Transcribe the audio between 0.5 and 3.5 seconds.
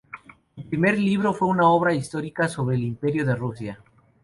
Su primer libro fue una obra histórica sobre el imperio de